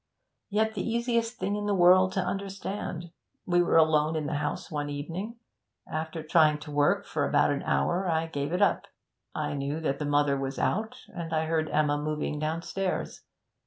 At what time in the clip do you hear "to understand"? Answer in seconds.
2.13-3.11